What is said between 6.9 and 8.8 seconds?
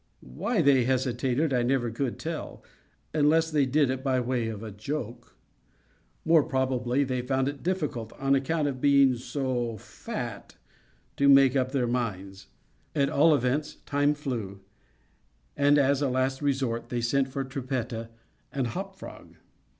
they found it difficult, on account